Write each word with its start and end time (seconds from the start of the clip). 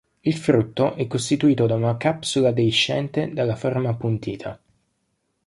Il 0.21 0.33
frutto 0.35 0.95
è 0.95 1.05
costituito 1.05 1.67
da 1.67 1.75
una 1.75 1.95
capsula 1.95 2.49
deiscente 2.51 3.31
dalla 3.33 3.55
forma 3.55 3.89
appuntita. 3.89 4.59